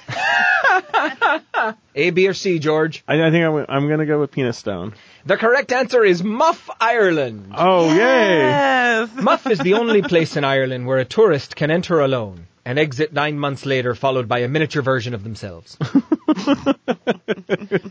[1.94, 3.04] A, B, or C, George?
[3.06, 4.94] I, I think I'm, I'm gonna go with Penis Stone.
[5.24, 7.52] The correct answer is Muff, Ireland.
[7.56, 9.06] Oh, yay!
[9.22, 13.12] Muff is the only place in Ireland where a tourist can enter alone and exit
[13.12, 15.76] nine months later, followed by a miniature version of themselves.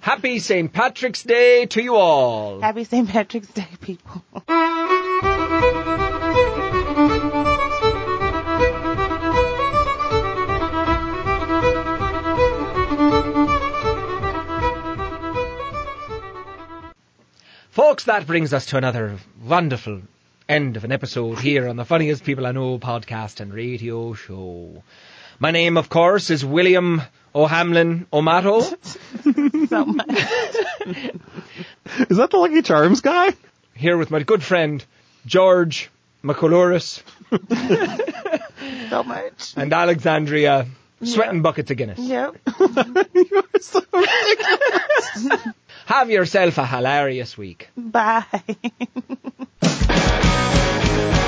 [0.02, 0.74] Happy St.
[0.74, 2.60] Patrick's Day to you all.
[2.60, 3.08] Happy St.
[3.08, 4.24] Patrick's Day, people.
[17.74, 20.02] Folks, that brings us to another wonderful
[20.48, 24.84] end of an episode here on the Funniest People I Know podcast and radio show.
[25.40, 27.02] My name, of course, is William
[27.34, 28.62] O'Hamlin O'Mato.
[28.62, 30.10] So much.
[32.10, 33.34] Is that the Lucky Charms guy?
[33.76, 34.86] here with my good friend
[35.26, 35.90] George
[36.24, 37.02] McColoris
[38.92, 39.54] So much.
[39.58, 40.68] and Alexandria
[41.02, 41.98] sweating buckets of Guinness.
[41.98, 42.36] Yep.
[43.16, 45.48] you are so ridiculous.
[45.86, 47.70] Have yourself a hilarious week.
[47.76, 48.26] Bye.